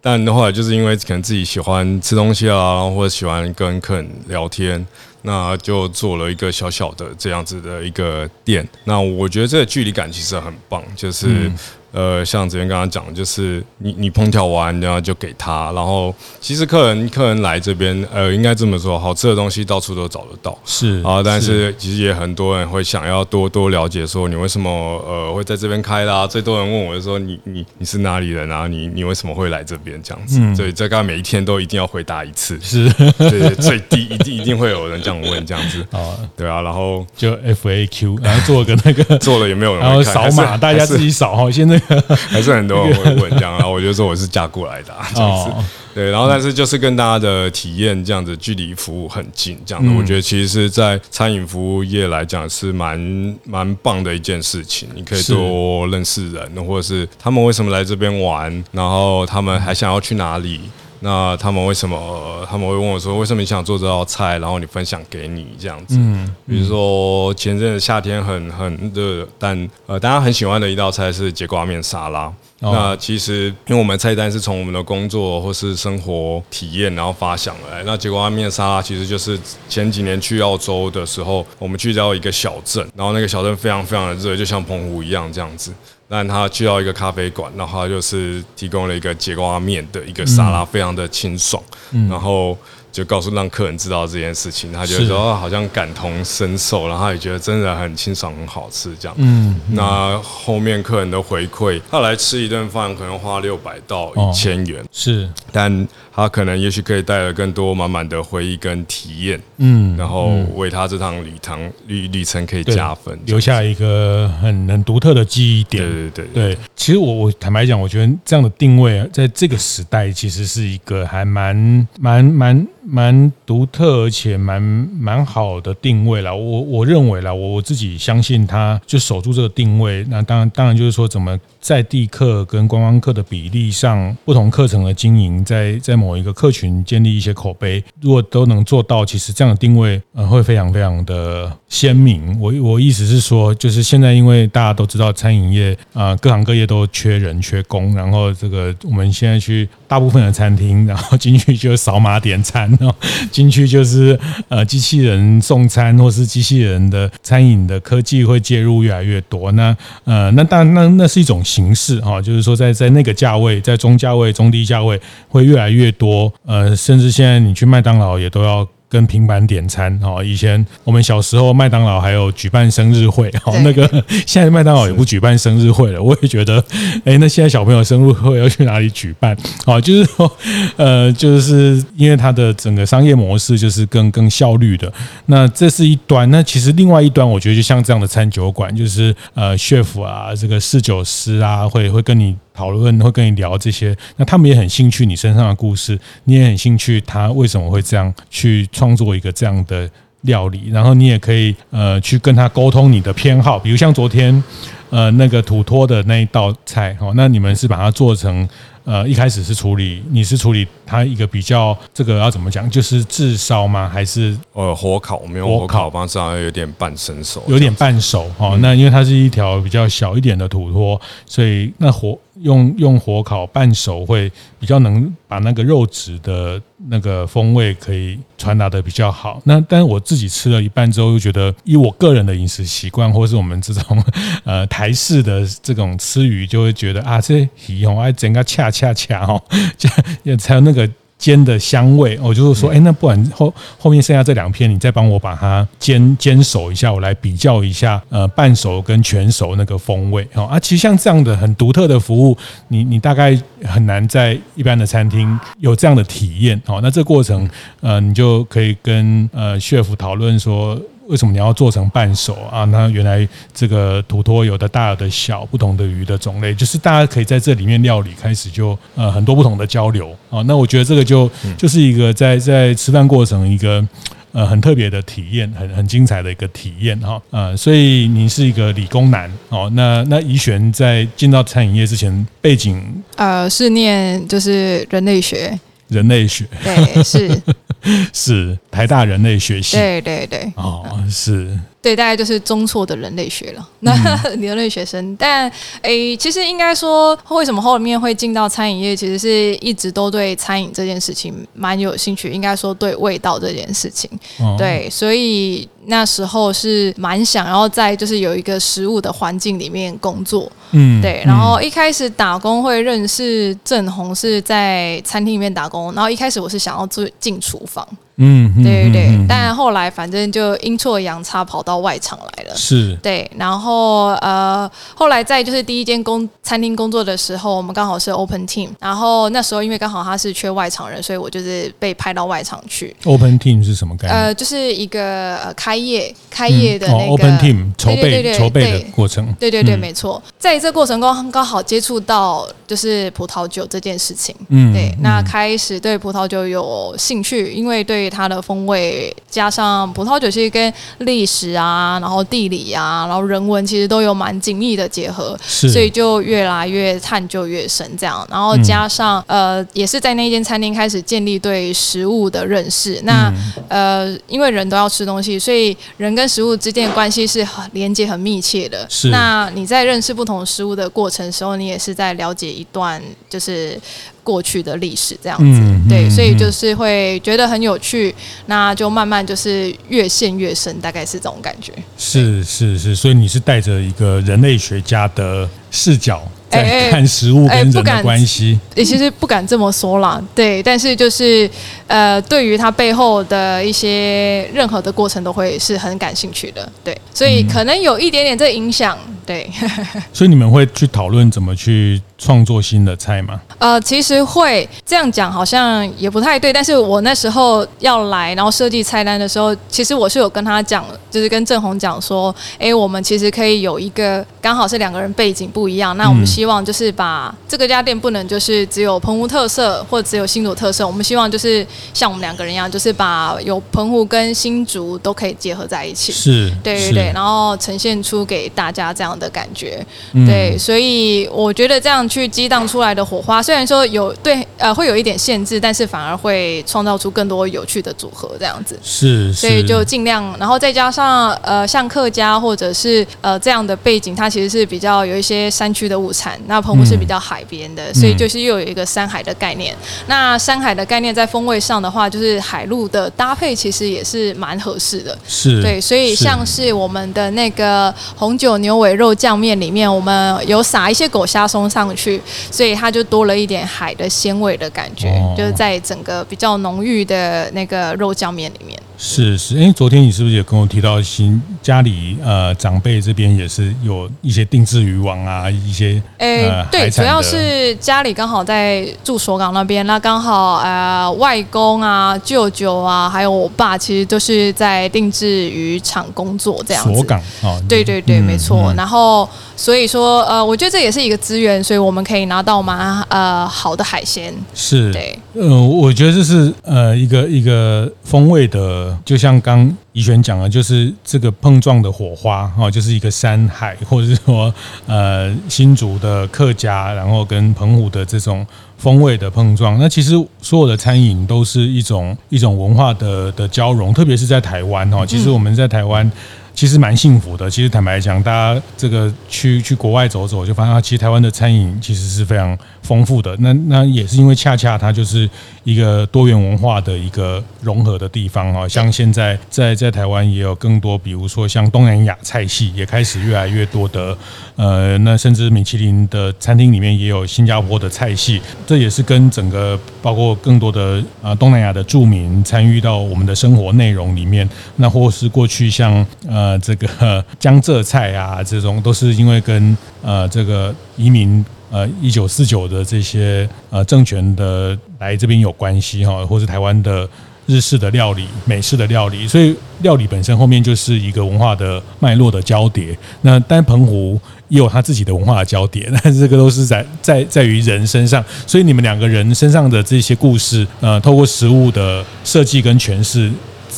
[0.00, 4.84] 但后来就是因为可能自己喜欢吃东西啊，或者喜欢跟客人聊天，
[5.22, 8.68] 那就做了一个小小的这样子的一个店。
[8.84, 11.50] 那我觉得这个距离感其实很棒，就是。
[11.92, 24.70] 呃，像之前刚刚讲，就是你你烹调完，然后就给他，然后其实客人客人来这边，呃，应该这么说，好吃的东西到处都找得到，是啊，但是其实也很多人会想要多多了解，说你为什么
[25.06, 26.26] 呃会在这边开啦？
[26.26, 28.66] 最多人问我就说你你你是哪里人啊？
[28.66, 30.38] 你你为什么会来这边这样子？
[30.40, 41.81] 嗯、所以这刚每一天都一定要回答一次，是对最低一定一定会有人这样问这样子啊， 对啊，然后就 FAQ，然后做个那个 做了也没有人，然后扫码，大家自己扫哈，现在。
[42.30, 45.50] 还是很多 人会问这样，然后我就说我是嫁过来的这样子，
[45.94, 52.98] 对，然后但是就是跟大家的体验这样子，距离服务很近这样子，我觉得其实是在餐饮服务业来讲是蛮
[53.44, 54.88] 蛮棒的一件事情。
[54.94, 60.60] 你可以多认识人，或者是他们为什么来这边玩，然后他们还想要去哪里。
[61.02, 64.38] 那他们为什么他们会问我说，为什么你想做这道菜？
[64.38, 65.96] 然后你分享给你这样子。
[65.98, 72.32] 嗯，比如说前阵子夏天很很热，但呃大家很喜欢的一道菜是节瓜面沙拉。
[72.62, 77.82] 那其实因为我们菜单是从我们的工作或是生活体验然后发想来。
[77.84, 85.72] 那节瓜面沙拉其实就是前几年去澳洲的时候，我们去到一个小镇，然后那个小镇非常非常的热，就像澎湖一样这样子。
[86.08, 91.62] 但他去到一个咖啡馆，然后他就是提供了一个结瓜面的一个沙拉，非常的清爽，
[92.08, 92.56] 然后
[92.92, 99.16] 就告诉让客人知道这件事情，他觉得说好像感同身受，然后他也觉得真的很清爽很好吃这样。
[99.18, 115.82] 嗯，那后面客人的回馈，他来吃一顿饭可能花六百到一千元，是，但他可能也许可以带来更多满满的回忆跟体验，嗯，然后为他这趟旅程旅旅程可以加分，留下一个很很独特的记忆点。
[115.82, 122.66] 对对对对，其实我我坦白讲，我觉得这样的定位在这个时代其实是一个还蛮蛮蛮。
[122.84, 130.04] 蛮独特而且蛮蛮好的定位了，我我认为啦，我我自己相信他就守住这个定位。
[130.10, 142.36] 那当然当然就是说，怎么在地客跟观光客的比例上，不同课程的经营，在在某一个客群建立一些口碑，如果都能做到，其实这样的定位呃会非常非常的鲜明。
[142.40, 152.68] 我我意思是说，就是现在因为大家都知道餐饮业啊，各行各业都缺人缺工，然后这个我们现在去大部分的餐厅，然后进去就扫码点餐。
[152.80, 152.96] 然后
[153.30, 159.52] 进去就是呃机器人送餐，或是机器人的餐饮的科技会介入越来越多。
[159.52, 166.32] 那呃那当然那那是一种形式啊，就是说在在那个价位，在中价位、中低价位会越来越多。
[166.46, 168.66] 呃，甚至现在你去麦当劳也都要。
[168.92, 173.88] 跟平板点餐哦，以前我们小时候麦当劳还有举办生日会哦，那个
[174.26, 176.02] 现在麦当劳也不举办生日会了。
[176.02, 176.62] 我也觉得，
[177.06, 179.34] 哎，那现在小朋友生日会要去哪里举办？
[179.64, 180.30] 哦，就是说，
[180.76, 184.92] 呃，就是因为它的整个商业模式就是更更效率的。
[185.24, 192.36] 那这是一端，那其实另外一端，我觉得就像这样的餐酒馆，就是呃，chef 啊，这个侍酒师啊，会会跟你。
[192.54, 199.88] 讨论会跟你聊这些，那他们也很兴趣你身上的故事，你也很兴趣他为什么会这样去创作一个这样的
[200.22, 204.42] 料理，然后你也可以呃去跟他沟通你的偏好，比如像昨天
[204.90, 208.48] 呃那个土托的那一道菜哦，那你们是把它做成。
[208.84, 213.88] 呃，一开始是处理，你是处理它一个比较这个要怎么讲，就是炙烧吗？
[213.88, 215.18] 还是呃火烤？
[215.18, 218.58] 我们用火烤方式，好像有点半生熟，有点半熟哈、哦。
[218.60, 229.40] 那因为它是一条比较小一点的土托，所以那火用用火烤半熟会比较能把那个肉质的那个风味可以传达的比较好。
[229.44, 234.04] 那但是我自己吃了一半之后，又觉得以我个人的饮食习惯，或是我们这种
[234.44, 238.72] 呃台式的这种吃鱼，就会觉得啊，这鱼哦，哎整个恰。
[238.72, 239.40] 恰恰哦，
[239.76, 239.86] 这
[240.22, 240.88] 也才有那个
[241.22, 242.18] 煎的香味。
[242.20, 250.26] 我就是说，哎，那不然后后面剩下这两片，你再帮我把它煎煎熟一下，我来比较一下，呃，半熟跟全熟那个风味。
[250.34, 256.60] 哦啊，其实像这样的很独特的服务，你你大概很难在一般的餐厅有这样的体验。
[256.66, 257.48] 哦，那这过程，
[257.80, 260.76] 呃，你就可以跟呃 chef 讨论说。
[261.12, 262.64] 为什么你要做成半熟啊？
[262.64, 270.40] 那原来这个土托有的大有的小，不同的鱼的种类，就是大家可以在这里面料理开始就呃很多不同的交流啊。
[270.46, 273.86] 那我觉得这个就就是一个在在吃饭过程一个
[274.32, 277.20] 呃很特别的体验，很很精彩的一个体验哈。
[277.28, 279.70] 呃，所以你是一个理工男哦。
[279.74, 282.82] 那那怡璇在进到餐饮业之前背景
[283.16, 285.60] 呃是念就是人类学。
[285.88, 287.28] 人类学对是
[288.12, 291.58] 是台大人类学系对对对哦是。
[291.82, 293.68] 对，大概就是中错的人类学了。
[293.80, 293.92] 那
[294.36, 295.50] 人类学生，但
[295.82, 298.94] 诶，其实应该说，为什么后面会进到餐饮业？
[298.94, 302.30] 其实是一直都对餐饮这件事情蛮有兴趣。
[302.30, 304.08] 应该说，对味道这件事情，
[304.56, 310.50] 对，所以那时候是蛮想要在就是有一个食物的环境里面工作。
[310.70, 311.20] 嗯，对。
[311.26, 317.86] 然后一开始打工会认识郑红是在餐厅里面打工，然后一开始我是想要做进厨房。
[318.16, 322.54] 嗯，对对对，但后来反正就阴错阳差跑到外场来了。
[322.54, 332.94] 是，对，然后呃，后来在就是第一间工餐厅工作的时候，我们刚好是 open team，然后那时候因为刚好他是缺外场人，所以我就是被派到外场去。
[333.04, 334.20] open team 是什么概念？
[334.20, 339.34] 呃，就是一个呃开业开业的那个、嗯哦、open team 筹备筹备的过程。
[339.40, 344.34] 对对对，没错，在这过程中刚好接触到就是葡萄酒这件事情。
[344.50, 348.01] 嗯，对，那开始对葡萄酒有兴趣，因为对。
[348.02, 358.26] 对它的风味，加上葡萄酒其实跟历史啊，然后地理啊，然后人文其实都有蛮紧密的结合，所以就越来越探究越深这样。
[358.28, 363.00] 然后加上呃，也是在那间餐厅开始建立对食物的认识。
[363.04, 363.32] 那
[363.68, 368.84] 呃，因为人都要吃东西，所以人跟食物之间的关系是很连接很密切的。
[368.90, 369.10] 是。
[369.10, 373.80] 那你在认识不同食物的过程的时候，你也是在了解一段就是。
[374.24, 378.14] 过去的历史这样子，嗯、对、嗯，所以就是会觉得很有趣，
[378.46, 381.72] 那就慢慢就是越陷越深，大概是这种感觉。
[381.98, 388.58] 是是是，所以你是带着一个人类学家的视角在看食物跟人的关系。
[388.74, 391.50] 你其实不敢这么说啦，对，但是就是
[391.86, 399.50] 呃，对于它背后的一些任何的过程，都会是很感兴趣的，对，所以可能有一点点这影响，对。
[400.12, 402.00] 所以你们会去讨论怎么去。
[402.22, 403.40] 创作新的菜吗？
[403.58, 429.84] 呃，其实会这样讲好像也不太对，但是我那时候要来，然后设计菜单的时候，其实我是有跟他讲，就是跟郑红讲说，哎，我们其实可以有一个刚好是两个人背景不一样，那我们希望就是把这个家店不能就是只有澎湖特色或者只有新竹特色，我们希望就是像我们两个人一样，就是把有澎湖跟新竹都可以结合在一起，是，对对对，然后呈现出给大家这样的感觉，
[430.26, 438.78] 对，所以我觉得这样去激荡出来的火花虽然说有对呃会有一点限制，但是反而会创造出更多有趣的组合，这样子。
[438.82, 449.74] 是，所以就尽量，然后再加上呃像客家或者是呃这样的背景，它其实是比较有一些山区的物产，那澎湖是比较海边的，嗯、所以就是又有一个山海的概念。
[449.74, 462.01] 嗯、那山海的概念在风味上的话，就是海陆的搭配其实也是蛮合适的，是对，所以像是我们的那个红酒牛尾肉酱面里面，我们有撒一些狗虾松上去，
[462.50, 468.78] 所以它就多了一点海的鲜味的感觉，哦、就是在整个比较浓郁的那个肉酱面里面。
[469.04, 486.94] 是是，哎，昨天你是不是也跟我提到，新家里呃长辈这边也是有一些定制渔网啊，一些哎、呃、对，主要是家里刚好在住所港那边，那刚好呃外公啊、舅舅啊，还有我爸，其实都是在定制渔场工作这样子。
[486.94, 488.72] 所港哦，对对对，嗯、没错。
[488.72, 494.32] 嗯、然后所以说呃，我觉得这也是一个资源，所以我们可以拿到蛮呃好的海鲜。
[494.54, 498.96] 是，对，呃，我觉得这是呃一个一个风味的。
[499.04, 504.52] 就像刚怡璇讲的，就是这个碰撞的火花哈，就是一个山海，或者是说
[504.86, 509.78] 呃新竹的客家，然后跟澎湖的这种风味的碰撞。
[509.78, 515.06] 那其实所有的餐饮都是一种一种文化的的交融，特别是在台湾哈。
[515.06, 516.10] 其实我们在台湾。
[516.54, 517.50] 其实蛮幸福的。
[517.50, 523.34] 其实坦白讲，大家这个去去国外走走，就发现其实台湾的餐饮其实是非常丰富的。
[523.38, 525.28] 那那也是因为恰恰它就是
[525.64, 528.68] 一个多元文化的一个融合的地方啊。
[528.68, 534.16] 像现在在在台湾也有更多，比如说像东南亚菜系也开始越来越多的。
[534.56, 538.42] 呃，那甚至米其林的餐厅里面也有新加坡的菜系。
[538.66, 544.46] 这也是跟整个包括更多的呃东南亚的住民参与到我们的生活内容里面。
[544.76, 546.42] 那或是过去像呃。
[546.42, 551.42] 呃，这个江浙菜啊，这种都是因为跟呃这个移民
[551.72, 557.08] 呃一九四九的这些呃政权的来这边有关系哈，或是台湾的
[557.46, 562.96] 日式的料理、美式的料理，所以料理本身后面就是一个文化的脉络的交叠。
[563.22, 573.32] 那但澎湖也有他自己的文化的交叠， 但是这个都是在在在于人身上，所以你们两个人身上的这些故事，呃，透过食物的设计跟诠释。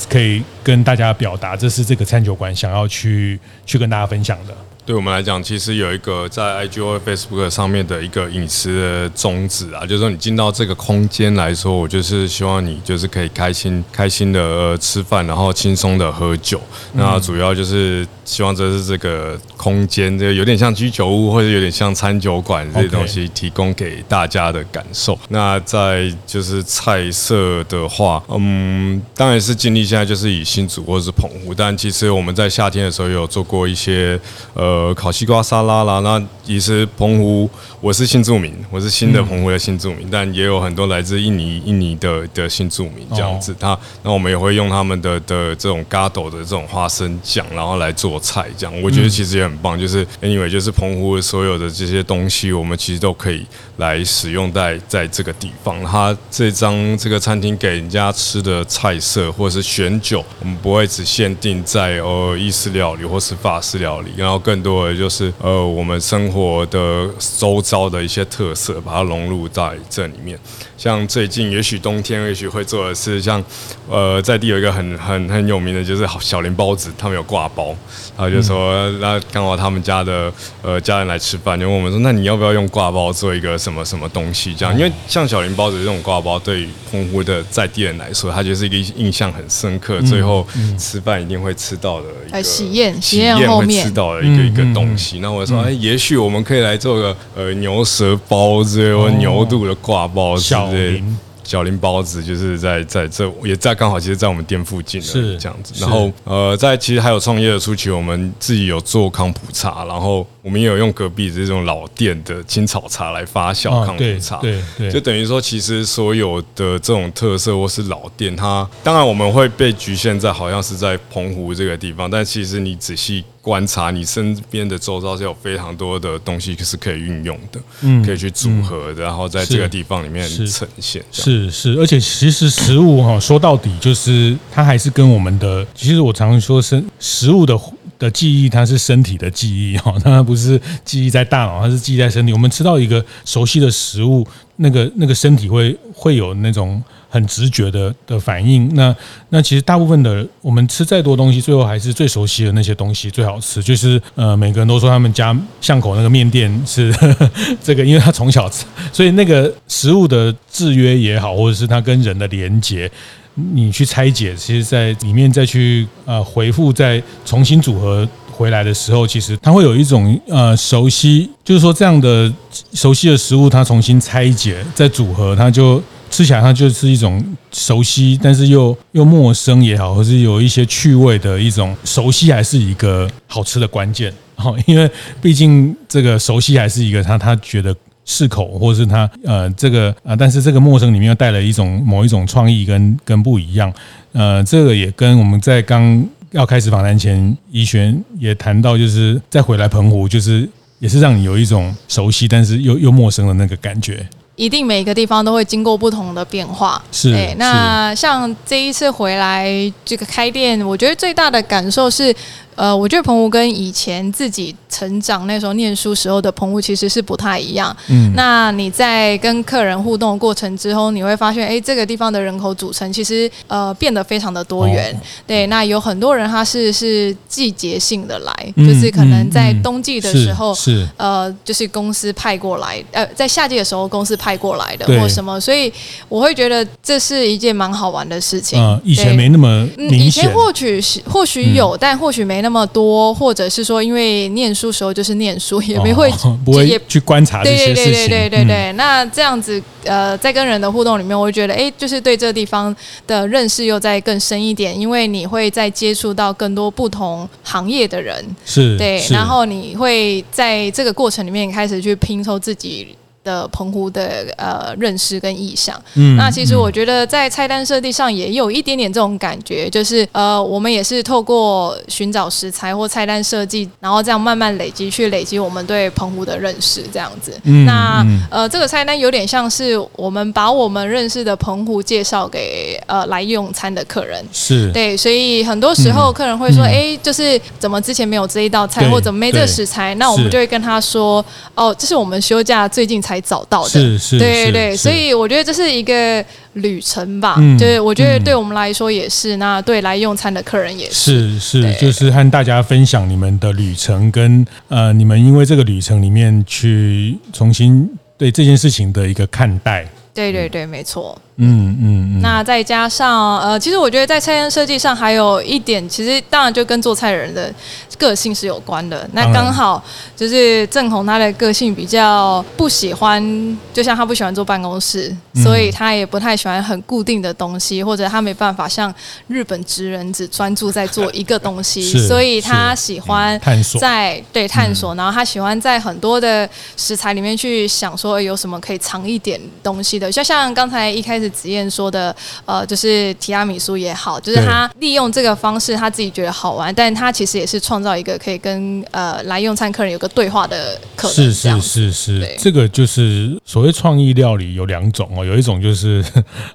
[0.09, 4.52] 可以跟大家表达，这是这个餐酒馆想要去去跟大家分享的。
[4.86, 16.60] 对我们来讲，其实有一个在 I G O Facebook 上面的一个饮食的宗旨啊，就是说你进到这个空间来说，我就是希望你就是可以开心开心的吃饭，然后轻松的喝酒。
[16.92, 25.18] 那主要就是希望这是这个空间，这有点像居酒屋或者有点像餐酒馆这些东西，提供给大家的感受。
[25.28, 34.18] 那在就是菜色的话，嗯，当然是尽力现在就是以新竹或者是澎湖，但其实我们在夏天的时候有做过一些
[34.54, 34.92] 呃。
[34.94, 43.52] 烤西瓜沙拉啦，那其实澎湖，我是新住民，我是新的澎湖的新住民，但也有很多来自印尼、印尼的的新住民这样子。
[43.52, 49.79] 哦、他那我们也会用他们的的这种咖斗的这种花生酱，然后来做菜，这样我觉得其实也很棒。
[49.79, 53.46] 就是 anyway，就是澎湖的所有的这些东西，我们其实都可以
[53.79, 55.83] 来使用在在这个地方。
[55.85, 70.38] 它这张这个餐厅给人家吃的菜色或者是选酒，我们不会只限定在呃意式料理或是法式料理，然后更多的就是呃我们生活的周遭的一些特色，把它融入在这里面。
[70.77, 73.42] 像最近也许冬天也许会做的是像
[73.88, 77.74] 呃在地有一个很很很有名的就是小林包子，他们有挂包，
[78.16, 84.54] 然后就说那刚好他们家的呃家人来吃饭，就问我们说，那你要不要用挂包做一个什么什么东西？
[84.54, 90.46] 这样，因为像小林包子这种挂包，对于澎湖的在地人来说，它就是一个印象很深刻，最后
[90.78, 95.20] 吃饭一定会吃到的一个喜宴，喜宴后面会吃到的一个一个东西。
[95.20, 100.42] 那我说，哎，也许我们可以来做个呃牛舌包子或牛肚的挂包子。
[100.42, 105.74] 小林小林包子就是在在这也在刚好，其实，在我们店附近是这样子。
[105.78, 131.02] 然后呃，在其实还有创业的初期，我们自己有做康普茶，然后我们也有用隔壁这种老店的青草茶来发酵抗腐茶，对对，就等于说，其实所有的这种特色或是老店，它当然我们会被局限在好像是在澎湖这个地方，但其实你仔细观察，你身边的周遭是有非常多的东西是可以运用的，嗯，可以去组合的，然后在这个地方里面呈现。
[131.10, 137.58] 是是，而且其实食物哈，说到底就是它还是跟我们的，其实我常常说是食物的。
[137.98, 142.32] 的记忆，它是身体的记忆哈， 它不是记忆在大脑，它是记忆在身体。
[142.32, 144.26] 我们吃到一个熟悉的食物，
[144.56, 148.74] 那个那个身体会会有那种很直觉的的反应。
[148.74, 148.94] 那
[149.30, 153.62] 那其实大部分的我们吃再多东西，最后还是最熟悉的那些东西最好吃。
[153.62, 157.30] 就是呃，每个人都说他们家巷口那个面店是呵 呵
[157.62, 162.90] 这个，因为他从小吃，所以那个食物的制约也好，或者是它跟人的连结。
[163.35, 172.32] 你去拆解，其实，在里面再去呃回复，再重新组合回来的时候，其实它会有一种呃熟悉，就是说这样的
[172.72, 184.12] 熟悉的食物，它重新拆解再组合，它就吃起来它就是一种熟悉，但是又又陌生也好，或是有一些趣味的一种熟悉，还是一个好吃的关键。
[184.37, 184.88] 好，因为
[185.20, 187.74] 毕竟这个熟悉还是一个他他觉得。
[188.05, 193.73] 适口，或者是它呃这个呃，但是这个陌生里面又带了一种某一种创意跟跟不一样，
[194.13, 200.48] 呃，这个也跟我们在刚要开始访谈前，怡璇也谈到，就是再回来澎湖，就是
[200.79, 204.07] 也是让你有一种熟悉，但是又又陌生的那个感觉。
[204.37, 206.83] 一定每个地方都会经过不同的变化。
[206.90, 209.48] 是，欸、那像这一次回来
[209.85, 212.15] 这个开店，我觉得最大的感受是。
[212.55, 217.75] 呃，我觉得澎湖跟以前自己成长那时候念书时候的澎湖其实是不太一样。
[217.88, 224.94] 嗯，那你在跟客人互动的过程之后，你会发现，哎，这个地方的人口组成其实呃变得非常的多元。
[224.94, 235.73] 哦、对，那有很多人他是是季节性的来，嗯、就是可能在冬季的时候，是，是呃，就是公司派过来，呃，在夏季的时候公司派过来的或什么，所以
[236.09, 238.63] 我会觉得这是一件蛮好玩的事情。
[238.63, 242.43] 嗯，以前没那么明显，以前或许是或许有，嗯、但或许没。
[242.44, 246.10] 那么多，或者是说，因为念书时候就是念书，也没会
[246.44, 247.84] 不会去观察这些事情。
[247.84, 248.72] 对对对对对对。
[248.74, 252.76] 那这样子，呃，在跟人的互动里面，我会觉得，哎，就是对这个地方
[253.06, 262.94] 的认识又再更深一点，因为你会再接触到更多不同行业的人，是对，然后你会在这个过程里面开始去拼凑自己。
[263.25, 277.33] 的澎湖的呃认识跟意向，嗯，那其实我觉得在菜单设计上也有一点点这种感觉，就是呃，我们也是透过寻找食材或菜单设计，然后这样慢慢累积去累积我们对澎湖的认识，这样子。
[277.44, 284.70] 嗯，那呃，这个菜单有点像是我们把我们认识的澎湖介绍给呃来用餐的客人，是。
[284.72, 293.13] 对，所以很多时候客人会说，哎、嗯，就是怎么之前没有这一道菜，或怎么没这个食材，那我们就会跟他说，哦，这是我们休假最近才。
[293.15, 297.37] 才找到的，是是，对对对，所以我觉得这是一个旅程吧。
[297.38, 307.88] 嗯，就是我觉得对我们来说也是，那对来用餐的客人也是，是是，就是和大家分享你们的旅程，跟呃，你们因为这个旅程里面去重新
[308.19, 309.87] 对这件事情的一个看待。
[310.12, 311.17] 对对对，没错。
[311.37, 317.52] 嗯嗯嗯，那再加上呃，其实我觉得在菜单设计上还有一点，其实当然就跟做菜人的
[317.98, 319.08] 个性是有关的。
[319.12, 319.82] 那刚好
[320.16, 325.12] 就是郑红他的个性比较不喜欢，就像他不喜欢坐办公室，
[325.42, 328.94] 所以他也不太喜欢很固定的东西，或者他没办法像
[329.26, 341.23] 日本职人只专注在做一个东西， 所以他喜欢探索，在对探索，然后他喜欢在很多的食材里面去想说有什么可以藏一点东西的，就像刚才一开始。
[341.25, 342.14] 是子燕说的，
[342.44, 351.14] 呃，就是提拉米苏也好，就是他利用这个方式，他自己觉得好玩，但他其实也是创造一个可以跟呃来用餐客人有个对话的可能。
[351.14, 356.04] 是是是是，这个就是所谓创意料理有两种哦，有一种就是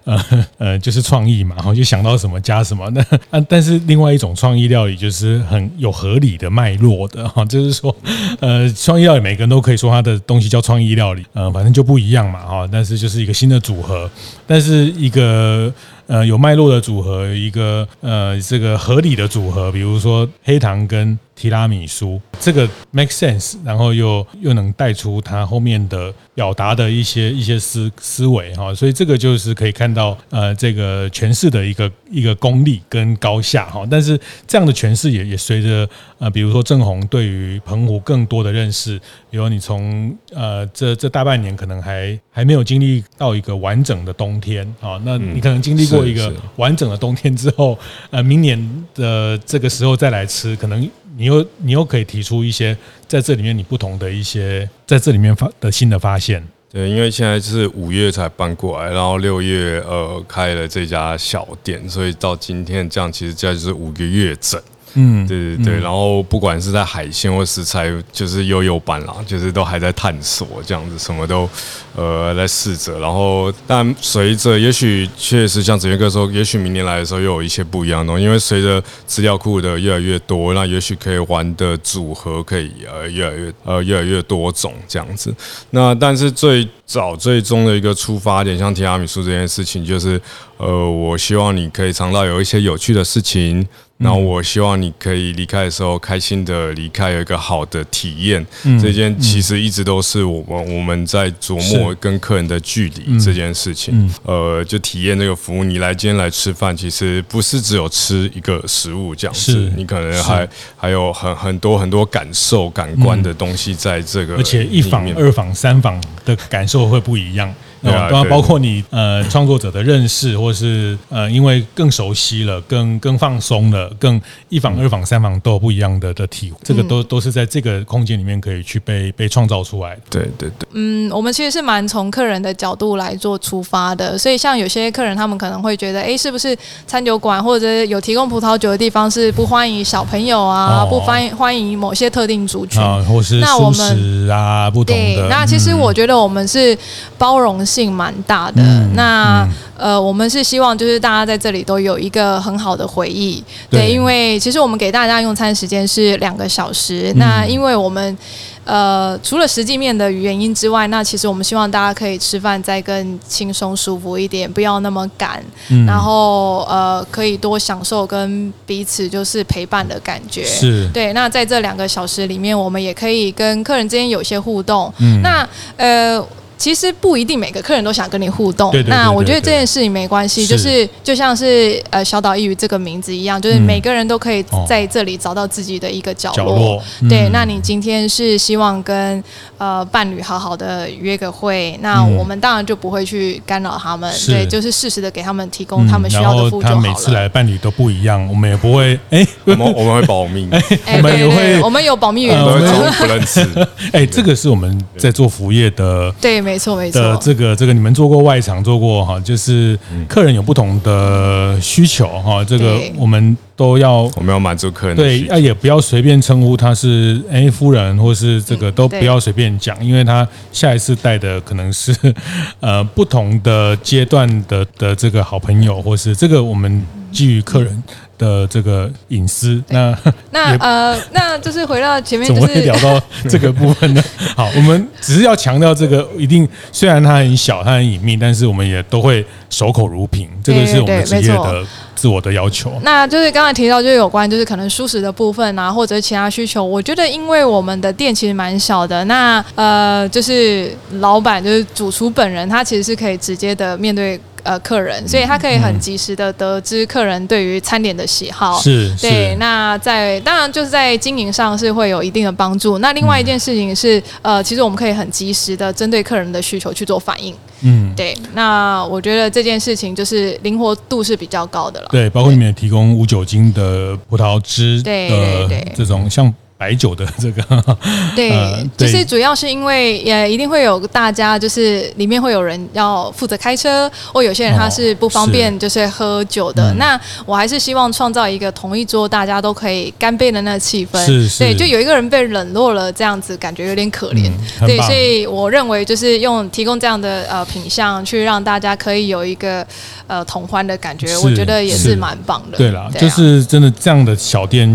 [0.04, 0.24] 呃
[0.58, 2.88] 呃就是创意嘛，然后就想到什么加什么。
[2.92, 3.02] 那
[3.32, 7.96] 啊，但是另外一种创意料理就是很有合理的脉络的哈，就是说
[8.40, 14.10] 呃创意料理每个人都可以说他的东西叫创意料理，呃，反正就不一样嘛哈，但是就是一个新的组合，
[14.46, 15.74] 但这是一个
[16.08, 39.00] 呃有脉络的组合，一个呃这个合理的组合，比如说黑糖跟提拉米苏，这个 make sense，然后又又能带出他后面的表达的一些一些思思维哈，所以这个就是可以看到呃这个诠释的一个一个功力跟高下哈，但是这样的诠释也也随着呃比如说正红对于澎湖更多的认识，
[39.32, 47.80] 比如你从呃这这大半年可能还还没有经历到一个完整的冬天啊，那你可能经历过一个完整的冬天之后，
[48.10, 50.90] 呃明年的这个时候再来吃可能。
[51.20, 56.42] 你又你又可以提出一些在这里面你不同的一些在这里面发的新的发现。
[56.72, 64.62] 对，因为现在是五月才搬过来，然后六月呃开了这家小店，所以到今天这样，其实这就是五个月整。
[64.96, 71.50] 嗯，对对对，嗯、然后不管是在海鲜或食材，就是悠悠班啦，就是都还在探索这样子，什么都
[71.96, 73.00] 呃在试着。
[73.00, 85.34] 然后，但随着也许确实像子轩哥说，也许明年来的时候又有一些不一样的东西，因为随着资料库的越来越多，那也许可以玩的组合可以呃越来越呃越来越多种这样子。
[85.72, 90.20] 那但是最早最终的一个出发点，像提拉米苏这件事情，就是
[90.58, 93.68] 呃，我希望你可以尝到有一些有趣的事情。
[94.02, 98.44] 那我希望你可以离开的时候开心的离开，有一个好的体验。
[98.64, 103.94] 嗯、这件其实一直都是我们我们在琢磨跟客人的距离这件事情。
[103.94, 104.14] 嗯。
[104.24, 114.38] 嗯、呃，就体验这个服务，你来今天来吃饭，其实不是只有吃一个食物这样子，你可能还还有很很多很多感受、感官的东西在这个。
[114.38, 117.54] 而且一访、二访、三访的感受都会不一样。
[117.82, 124.20] 对啊，包括你呃创作者的认识，或是呃因为更熟悉了，更更放松了，更
[124.50, 130.02] 一访、二访、三访都有不一样的的体会，这个都都是在这个空间里面可以去被被创造出来的。
[130.10, 130.68] 对对对。
[130.74, 145.16] 嗯，我们其实是蛮从客人的角度来做出发的，所以像有些客人他们可能会觉得，哎，是不是餐酒馆或者有提供葡萄酒的地方是不欢迎小朋友啊，不欢迎欢迎某些特定族群啊，或是素食啊，不同的。
[145.16, 146.78] 对，那其实我觉得我们是
[147.18, 149.44] 包容性蛮大的，嗯、那、
[149.78, 158.18] 嗯、呃，我们是希望就是大家在这里都有一个很好的回忆，对，对，因为其实我们给大家用餐时间是两个小时，嗯、那因为我们
[158.66, 170.90] 呃除了实际面的原因之外，那其实我们希望大家可以吃饭再更轻松舒服一点，不要那么赶，嗯、然后呃可以多享受跟彼此就是陪伴的感觉，是。
[170.94, 171.14] 对。
[171.14, 175.48] 那在这两个小时里面，我们也可以跟客人之间有些互动，嗯，那
[175.78, 176.26] 呃。
[176.60, 180.88] 其实不一定每个客人都想跟你互动，对对对对对，那我觉得这件事情没关系，就是。
[181.02, 186.38] 就像是呃小岛一语这个名字一样，就是每个人都可以在这里找到自己的一个角落。
[186.38, 186.84] 角落。
[187.02, 189.24] 嗯、对，那你今天是希望跟
[189.58, 196.82] 呃伴侣好好的约个会，那我们当然就不会去干扰他们，嗯、对，就是适时的给他们提供他们需要的服务就好了。
[196.82, 200.48] 他每次来的伴侣都不一样，我们也不会 哎，我们我们会保密，
[200.94, 203.48] 我们也会我们有保密原则，不认识。
[203.94, 206.49] 哎，这个是我们在做服务业的，对。
[206.50, 207.00] 没错，没错。
[207.00, 209.78] 的这个这个，你们做过外场，做过哈，就是
[210.08, 214.96] 客人有不同的需求哈，这个我们都要，我们要满足客人。
[214.96, 221.96] 对，啊，也不要随便称呼他是哎夫人，或是这个都不要随便讲，因为他下一次带的可能是
[222.60, 227.84] 呃不同的阶段的的这个好朋友，或是这个我们基于客人
[228.20, 229.98] 的这个隐私，那
[230.30, 234.04] 那 呃，那就是回到前面，就是，怎么会聊到 这个部分呢？
[234.36, 241.64] 好，我们只是要强调这个，一定虽然它很小，它很隐秘，但是我们也都会守口如瓶，这个是我们职业的
[241.96, 242.72] 自我的要求。
[242.84, 254.20] 那就是刚才提到，就是有关就是可能舒适的部分啊，或者其他需求，我觉得因为我们的店其实蛮小的，那呃，就是老板就是主厨本人，他其实是可以直接的面对。
[254.44, 259.36] 呃，客人，所以他可以很及时的得知客人对于餐点的喜好，是，对。
[259.40, 262.78] 那在当然就是在经营上是会有一定的帮助。
[262.80, 267.36] 那另外一件事情是，呃，其实我们可以很及时的针对客人的需求去做反应。
[267.62, 268.16] 嗯，对。
[268.34, 271.88] 那我觉得这件事情就是灵活度是比较高的了。
[271.92, 276.34] 对，包括你们也提供无酒精的葡萄汁，对对对，这种像。
[276.60, 277.42] 白酒的这个，
[278.14, 286.74] 对，就是主要是因为也一定会有大家，就是里面会有人要负责开车，或有些人他是不方便就是喝酒的。
[286.74, 291.00] 那我还是希望创造一个同一桌大家都可以干杯的那个气氛。
[291.38, 294.30] 对，就有一个人被冷落了，这样子感觉有点可怜。
[294.60, 299.66] 对，所以我认为就是用提供这样的呃品相，去让大家可以有一个
[300.08, 302.58] 呃同欢的感觉，我觉得也是蛮棒的。
[302.58, 304.70] 对了，就是真的这样的小店。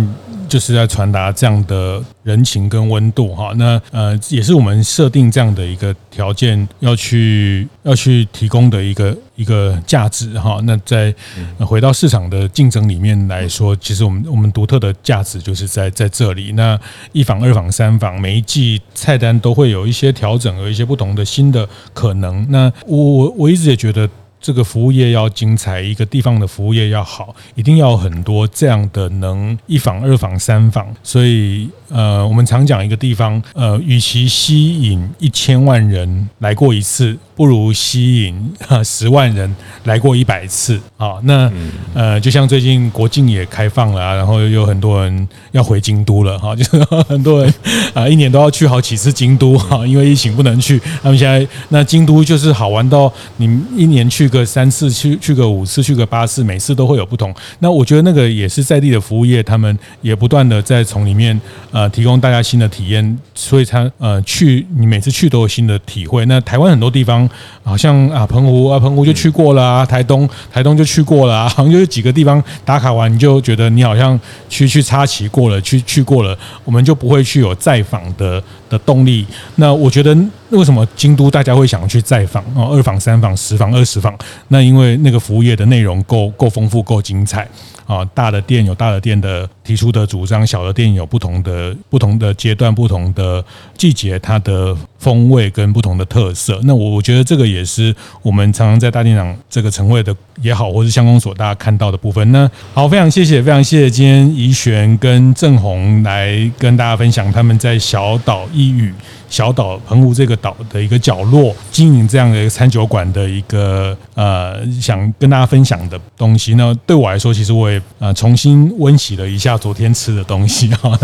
[0.54, 10.60] 就是在传达这样的人情跟温度哈，那呃也是我们设定这样的一个条件要去要去提供的一个一个价值哈。
[10.62, 11.12] 那在
[11.58, 16.52] 回到市场的竞争里面来说，其实我们我们独特的价值就是在在这里。
[16.52, 16.78] 那
[17.10, 22.46] 一房、二房、三房，每一季菜单都会有一些调整，有一些不同的新的可能。
[22.48, 24.08] 那我我我一直也觉得。
[24.44, 30.86] 这个服务业要精彩，一个地方的服务业要好，一定要很多这样的能一访、二访、三访。
[31.02, 38.52] 所以，呃，我们常讲一个地方，呃，与其吸引一千万人来过一次，不如吸引
[38.84, 39.50] 十万人
[39.84, 41.14] 来过一百次啊。
[41.22, 41.50] 那
[41.94, 47.54] 呃，就像最近国境也开放了，然后有很多人要回京都了哈， 就是很多人
[47.94, 50.78] 啊，一年都要去好几次京都哈，因为疫情不能去。
[51.02, 57.32] 他们现在那京都就是好玩到你一年去个三次，去去个五次，去个八次，每次都会有不同。
[57.60, 66.26] 那我觉得那个也是在地的服务业，他们也不断的在从里面呃提供大家新的体验，所以他呃去你每次去都有新的体会。
[66.26, 67.28] 那台湾很多地方
[67.62, 74.18] 好像啊澎湖啊澎湖就去过了啊，台东台东就去过了，好像就是几个地方打卡完你就觉得你好像
[74.48, 78.42] 去去插旗过了，去去过了，我们就不会去有再访的
[78.74, 79.24] 的动力。
[79.56, 80.16] 那我觉得
[80.50, 84.16] 为什么京都大家会想去再访哦，二访、三访、十访、二十访？
[84.48, 87.48] 那因为那个服务业的内容够够丰富、够精彩
[87.86, 88.04] 啊！
[88.14, 93.44] 大的店有大的店的提出的主张，小的店有不同的不同的阶段、不同的
[93.76, 96.58] 季节，它的风味跟不同的特色。
[96.64, 102.30] 那我我觉得这个也是我们常常在大店长这个晨会的也好，或是相公所大家看到的部分。
[102.32, 108.92] 那好，非常谢谢，非常谢谢今天怡璇跟正红来跟大家分享他们在小岛一隅。
[109.30, 120.96] 小岛澎湖这个岛的一个角落，经营这样的一个餐酒馆的一个呃，想跟大家分享的东西呢，对我来说，其实我也呃重新温习了一下昨天吃的东西 哈，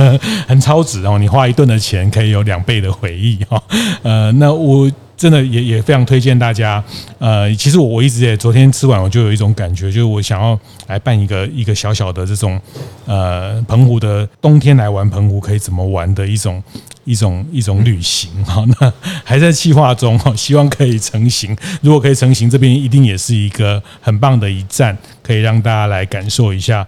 [0.46, 3.60] 很超值哦，你花一顿的钱可以有两倍的回忆哈，
[4.02, 4.88] 呃，那我。
[5.20, 6.82] 真的也也非常推荐大家，
[7.18, 12.58] 呃，其实我我一直也昨天吃完我就有一种感觉，就是我想要来办一个一个小小的这种，
[13.04, 16.62] 呃，澎湖的冬天来玩澎湖可以怎么玩的一种
[17.04, 18.90] 一种一种旅行 哈，那
[19.22, 21.54] 还在计划中哈，希望可以成行。
[21.82, 26.86] 如果可以成行，这边一定也是一个很棒的一站，可以让大家来感受一下，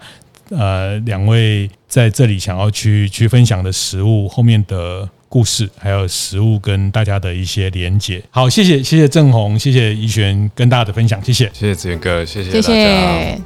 [0.49, 5.07] 呃，两位在这里想要去去分享的食物后面的。
[5.33, 8.23] 故事还有食物跟大家的一些连结。
[8.29, 12.61] 好，谢谢谢谢正红，谢谢怡璇跟大家的分享，谢谢谢谢子源哥，谢谢大家。
[12.61, 13.41] 谢谢。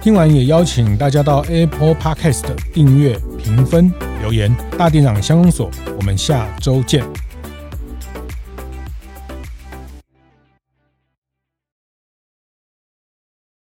[0.00, 4.54] 听完也邀请大家到 Apple Podcast 订阅、评分、留言。
[4.78, 5.68] 大店长相公所，
[5.98, 7.02] 我们下周见。